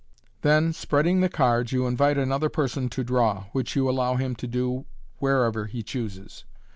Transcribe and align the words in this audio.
Then, 0.41 0.73
spreading 0.73 1.21
the 1.21 1.29
cards, 1.29 1.71
you 1.71 1.85
invite 1.85 2.17
another 2.17 2.49
person 2.49 2.89
to 2.89 3.03
draw, 3.03 3.43
which 3.51 3.75
you 3.75 3.87
allow 3.87 4.15
him 4.15 4.33
to 4.37 4.47
do 4.47 4.87
wherever 5.19 5.67
he 5.67 5.83
chooses. 5.83 6.43